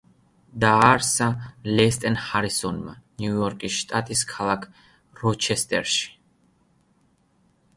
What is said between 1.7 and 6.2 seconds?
ლესტერ ჰარისონმა ნიუ-იორკის შტატის ქალაქ როჩესტერში.